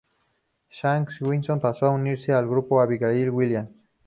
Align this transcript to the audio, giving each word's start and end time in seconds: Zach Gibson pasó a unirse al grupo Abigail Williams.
Zach 0.71 1.11
Gibson 1.19 1.59
pasó 1.59 1.85
a 1.85 1.91
unirse 1.91 2.31
al 2.31 2.47
grupo 2.49 2.81
Abigail 2.81 3.29
Williams. 3.29 3.69